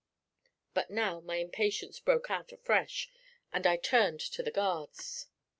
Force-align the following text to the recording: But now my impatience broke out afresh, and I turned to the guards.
But 0.73 0.89
now 0.89 1.19
my 1.19 1.35
impatience 1.35 1.99
broke 1.99 2.31
out 2.31 2.51
afresh, 2.51 3.11
and 3.53 3.67
I 3.67 3.77
turned 3.77 4.19
to 4.21 4.41
the 4.41 4.49
guards. 4.49 5.27